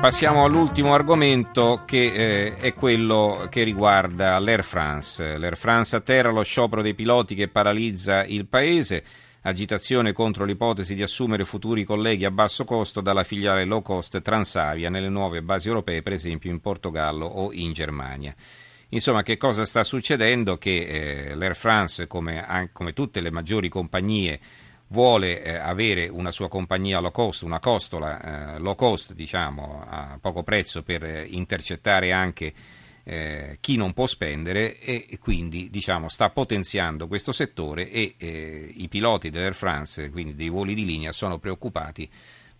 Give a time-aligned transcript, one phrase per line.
[0.00, 5.36] passiamo all'ultimo argomento che eh, è quello che riguarda l'Air France.
[5.36, 9.04] L'Air France atterra lo sciopero dei piloti che paralizza il paese,
[9.42, 14.88] agitazione contro l'ipotesi di assumere futuri colleghi a basso costo dalla filiale low cost Transavia
[14.88, 18.34] nelle nuove basi europee, per esempio in Portogallo o in Germania.
[18.88, 20.56] Insomma, che cosa sta succedendo?
[20.56, 24.40] Che eh, l'Air France, come, come tutte le maggiori compagnie,
[24.90, 30.18] vuole eh, avere una sua compagnia low cost, una costola eh, low cost, diciamo, a
[30.20, 32.52] poco prezzo per eh, intercettare anche
[33.04, 38.70] eh, chi non può spendere e, e quindi diciamo, sta potenziando questo settore e eh,
[38.72, 42.10] i piloti dell'Air France, quindi dei voli di linea, sono preoccupati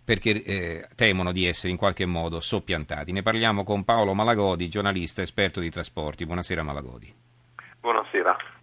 [0.03, 3.11] perché eh, temono di essere in qualche modo soppiantati.
[3.11, 6.25] Ne parliamo con Paolo Malagodi, giornalista esperto di trasporti.
[6.25, 7.13] Buonasera Malagodi.
[7.79, 8.60] Buonasera.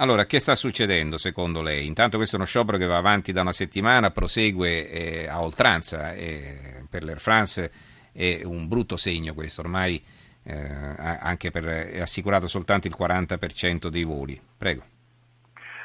[0.00, 1.84] Allora, che sta succedendo secondo lei?
[1.86, 6.14] Intanto questo è uno sciopero che va avanti da una settimana, prosegue eh, a oltranza
[6.14, 7.70] e per l'Air France
[8.10, 10.02] è un brutto segno questo, ormai
[10.42, 14.40] eh, anche per, è assicurato soltanto il 40% dei voli.
[14.56, 14.84] Prego.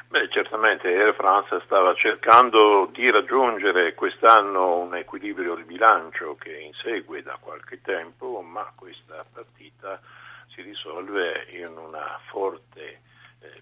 [0.08, 7.22] Beh, certamente Air France stava cercando di raggiungere quest'anno un equilibrio di bilancio che insegue
[7.22, 10.00] da qualche tempo, ma questa partita
[10.54, 13.14] si risolve in una forte eh,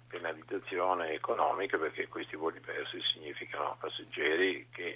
[0.06, 4.94] penalizzazione economica perché questi voli persi significano passeggeri che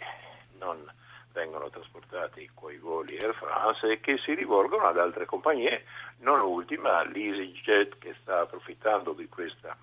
[0.58, 0.84] non
[1.33, 5.84] vengono trasportati con i voli Air France e che si rivolgono ad altre compagnie,
[6.19, 9.77] non ultima l'EasyJet che sta approfittando di questa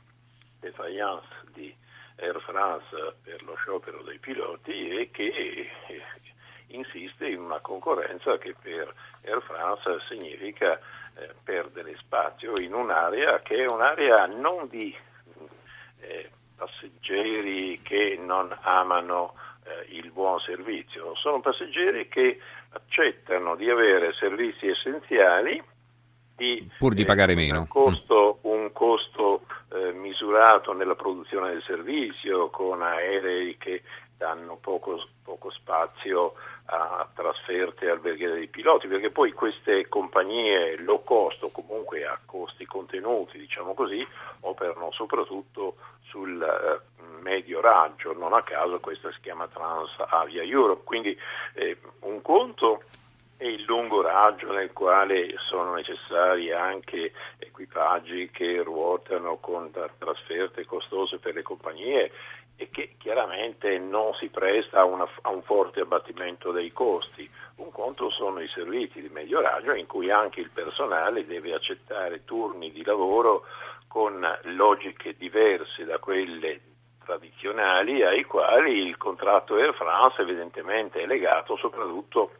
[0.59, 1.73] defiance di
[2.17, 5.70] Air France per lo sciopero dei piloti e che eh,
[6.67, 8.91] insiste in una concorrenza che per
[9.25, 10.80] Air France significa
[11.16, 14.95] eh, perdere spazio in un'area che è un'area non di
[15.99, 24.13] eh, passeggeri che non amano eh, il buon servizio, sono passeggeri che accettano di avere
[24.13, 25.61] servizi essenziali
[26.36, 27.59] di, pur di pagare eh, meno.
[27.59, 33.83] Un costo, un costo eh, misurato nella produzione del servizio con aerei che
[34.17, 36.33] danno poco, poco spazio
[36.65, 42.65] a trasferte alberghiere dei piloti, perché poi queste compagnie low cost o comunque a costi
[42.65, 44.05] contenuti, diciamo così,
[44.42, 50.83] operano soprattutto sul eh, medio raggio, non a caso questa si chiama Trans Avia Europe,
[50.83, 51.17] quindi
[51.53, 52.83] eh, un conto
[53.37, 61.17] è il lungo raggio nel quale sono necessari anche equipaggi che ruotano con trasferte costose
[61.17, 62.11] per le compagnie
[62.58, 67.30] e che chiaramente non si presta a, una, a, un forte abbattimento dei costi.
[67.55, 72.23] Un conto sono i servizi di medio raggio in cui anche il personale deve accettare
[72.23, 73.44] turni di lavoro
[73.88, 76.61] con logiche diverse da quelle
[77.05, 82.32] tradizionali ai quali il contratto Air France evidentemente è legato soprattutto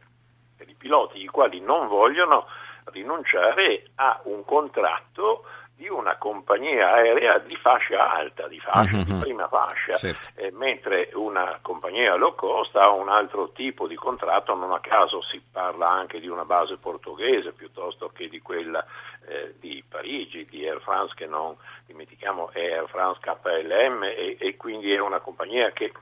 [0.56, 2.46] per i piloti, i quali non vogliono
[2.86, 5.44] rinunciare a un contratto
[5.76, 9.04] di una compagnia aerea di fascia alta, di, fascia, mm-hmm.
[9.04, 10.40] di prima fascia, certo.
[10.40, 15.20] eh, mentre una compagnia low cost ha un altro tipo di contratto, non a caso
[15.22, 18.84] si parla anche di una base portoghese piuttosto che di quella
[19.26, 21.54] eh, di Parigi, di Air France che non
[21.84, 25.92] dimentichiamo è Air France KLM e, e quindi è una compagnia che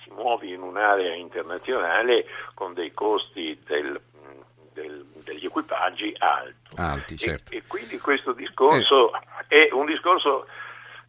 [0.00, 2.24] si muove in un'area internazionale
[2.54, 4.00] con dei costi del del,
[5.28, 6.76] degli equipaggi alto.
[6.76, 7.16] alti.
[7.16, 7.52] Certo.
[7.52, 9.12] E, e, quindi questo discorso
[9.48, 9.68] eh.
[9.68, 10.46] è un discorso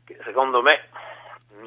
[0.03, 0.87] che secondo me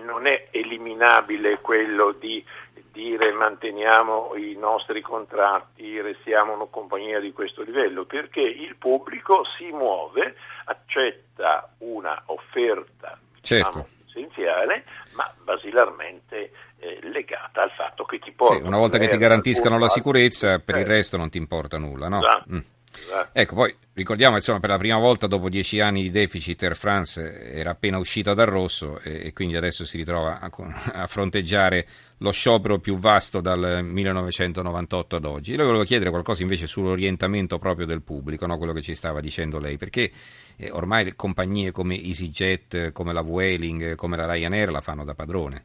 [0.05, 2.45] non è eliminabile quello di
[2.93, 9.71] dire manteniamo i nostri contratti, restiamo una compagnia di questo livello, perché il pubblico si
[9.71, 13.69] muove, accetta una offerta certo.
[13.69, 16.53] diciamo, essenziale, ma basilarmente
[16.83, 18.61] eh, legata al fatto che ti portano.
[18.61, 22.09] Sì, una volta che ti garantiscano la sicurezza, per il resto non ti importa nulla,
[22.09, 22.19] no?
[22.19, 22.53] Esatto.
[22.53, 22.59] Mm.
[22.95, 23.31] Esatto.
[23.33, 27.53] Ecco, poi ricordiamo insomma per la prima volta dopo dieci anni di deficit Air France
[27.53, 30.51] era appena uscita dal rosso e, e quindi adesso si ritrova a,
[30.93, 31.87] a, fronteggiare
[32.19, 35.53] lo sciopero più vasto dal 1998 ad oggi.
[35.55, 38.59] Io volevo chiedere qualcosa invece sull'orientamento proprio del pubblico, no?
[38.59, 40.11] quello che ci stava dicendo lei, perché
[40.57, 45.65] eh, ormai compagnie come EasyJet, come la Vueling, come la Ryanair la fanno da padrone.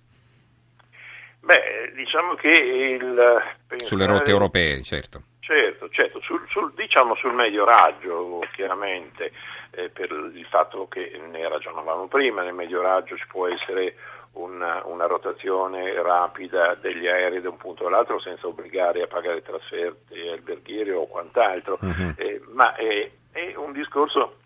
[1.47, 3.41] Beh, diciamo che il...
[3.77, 5.21] Sulle rotte europee, certo.
[5.39, 6.19] Certo, certo.
[6.19, 9.31] Sul, sul, diciamo sul medio raggio, chiaramente,
[9.71, 13.95] eh, per il fatto che ne ragionavamo prima, nel medio raggio ci può essere
[14.33, 20.29] una, una, rotazione rapida degli aerei da un punto all'altro senza obbligare a pagare trasferte
[20.29, 22.13] alberghiere o quant'altro, uh-huh.
[22.17, 24.39] eh, ma è, è, un discorso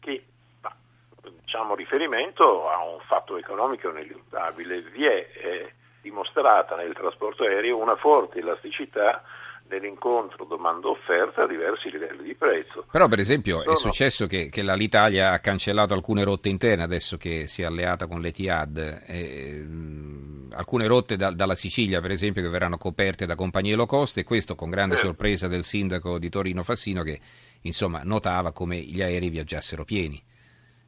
[0.00, 0.24] che
[0.58, 0.74] fa
[1.42, 4.80] diciamo, riferimento a un fatto economico ineluttabile.
[4.80, 9.22] Vi è eh, dimostrata nel trasporto aereo una forte elasticità
[9.70, 12.86] nell'incontro domanda-offerta a diversi livelli di prezzo.
[12.90, 13.72] Però per esempio Sono...
[13.72, 18.06] è successo che, che l'Italia ha cancellato alcune rotte interne adesso che si è alleata
[18.06, 19.04] con l'Etihad.
[19.06, 23.86] E, mh, alcune rotte da, dalla Sicilia per esempio che verranno coperte da compagnie low
[23.86, 24.98] cost e questo con grande eh.
[24.98, 27.20] sorpresa del sindaco di Torino Fassino che
[27.62, 30.20] insomma notava come gli aerei viaggiassero pieni.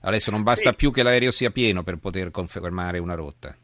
[0.05, 0.77] Adesso non basta sì.
[0.77, 3.57] più che l'aereo sia pieno per poter confermare una rotta.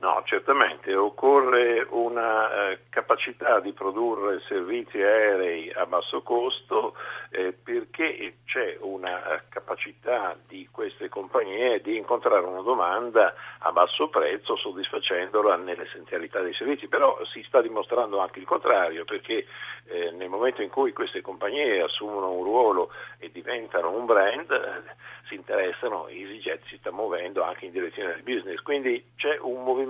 [0.00, 6.94] No, certamente occorre una eh, capacità di produrre servizi aerei a basso costo
[7.28, 14.08] eh, perché c'è una eh, capacità di queste compagnie di incontrare una domanda a basso
[14.08, 19.44] prezzo soddisfacendola nell'essenzialità dei servizi, però si sta dimostrando anche il contrario perché
[19.84, 25.18] eh, nel momento in cui queste compagnie assumono un ruolo e diventano un brand eh,
[25.28, 29.88] si interessano, EasyJet si sta muovendo anche in direzione del business, quindi c'è un movimento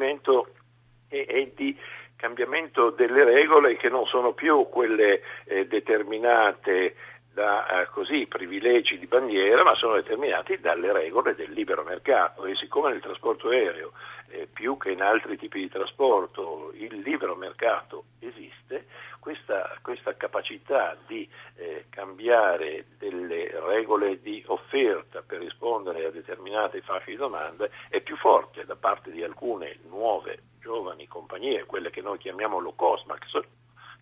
[1.09, 1.77] e, e di
[2.17, 6.95] cambiamento delle regole che non sono più quelle eh, determinate
[7.41, 12.55] da eh, così, privilegi di bandiera, ma sono determinati dalle regole del libero mercato e
[12.57, 13.93] siccome nel trasporto aereo
[14.29, 18.85] eh, più che in altri tipi di trasporto il libero mercato esiste,
[19.21, 21.27] questa, questa capacità di
[21.57, 28.17] eh, cambiare delle regole di offerta per rispondere a determinate fasce di domanda è più
[28.17, 33.17] forte da parte di alcune nuove giovani compagnie, quelle che noi chiamiamo low cost, ma
[33.17, 33.45] che sono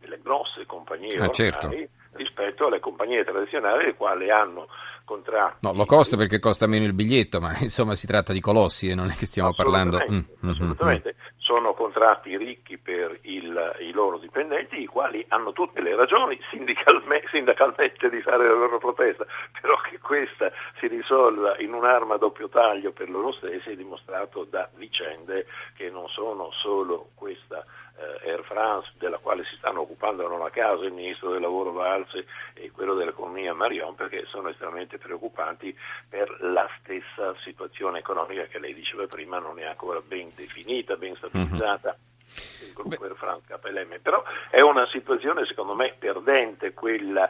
[0.01, 1.69] delle grosse compagnie ah, ormai, certo.
[2.19, 4.67] Rispetto alle compagnie tradizionali le quali hanno
[5.05, 5.67] contratti.
[5.67, 8.95] No, lo costa perché costa meno il biglietto, ma insomma si tratta di colossi e
[8.95, 9.99] non è che stiamo parlando.
[10.11, 11.15] Mm, mm, assolutamente.
[11.49, 18.11] Sono contratti ricchi per il, i loro dipendenti, i quali hanno tutte le ragioni sindacalmente
[18.11, 19.25] di fare la loro protesta,
[19.59, 24.45] però che questa si risolva in un'arma a doppio taglio per loro stessi è dimostrato
[24.45, 27.65] da vicende che non sono solo questa
[27.99, 31.73] eh, Air France, della quale si stanno occupando non a caso il ministro del lavoro
[31.73, 35.77] Valse e quello dell'economia Marion, perché sono estremamente preoccupanti
[36.09, 41.17] per la stessa situazione economica che lei diceva prima non è ancora ben definita, ben
[41.39, 42.07] Mm-hmm
[42.61, 47.29] il gruppo Air France KLM, però è una situazione secondo me perdente quella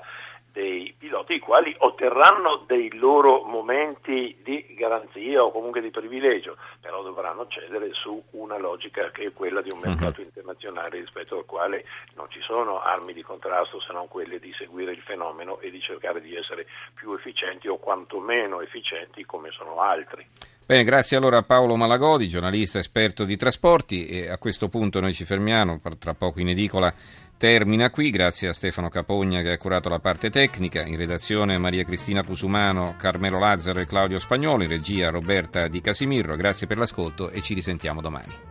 [0.50, 7.02] dei piloti i quali otterranno dei loro momenti di garanzia o comunque di privilegio, però
[7.02, 9.88] dovranno cedere su una logica che è quella di un mhm.
[9.88, 11.84] mercato internazionale rispetto al quale
[12.14, 15.80] non ci sono armi di contrasto se non quelle di seguire il fenomeno e di
[15.80, 20.26] cercare di essere più efficienti o quantomeno efficienti come sono altri.
[20.68, 25.14] Bene, grazie allora a Paolo Malagodi, giornalista esperto di trasporti e a questo punto noi
[25.14, 26.92] ci fermiamo, tra poco in edicola
[27.38, 31.84] termina qui, grazie a Stefano Capogna che ha curato la parte tecnica, in redazione Maria
[31.84, 37.30] Cristina Pusumano, Carmelo Lazzaro e Claudio Spagnolo, in regia Roberta Di Casimirro, grazie per l'ascolto
[37.30, 38.46] e ci risentiamo domani.